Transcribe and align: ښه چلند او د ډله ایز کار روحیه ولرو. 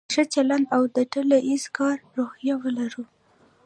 ښه 0.13 0.23
چلند 0.33 0.65
او 0.75 0.83
د 0.95 0.97
ډله 1.13 1.37
ایز 1.49 1.63
کار 1.77 1.95
روحیه 2.15 2.55
ولرو. 2.61 3.03